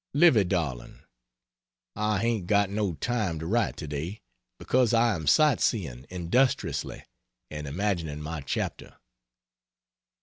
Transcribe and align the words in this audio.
Livy 0.15 0.43
darling, 0.43 1.01
I 1.95 2.17
hain't 2.17 2.47
got 2.47 2.71
no 2.71 2.93
time 2.95 3.37
to 3.37 3.45
write 3.45 3.77
today, 3.77 4.23
because 4.57 4.95
I 4.95 5.13
am 5.13 5.27
sight 5.27 5.61
seeing 5.61 6.07
industriously 6.09 7.03
and 7.51 7.67
imagining 7.67 8.19
my 8.19 8.41
chapter. 8.41 8.97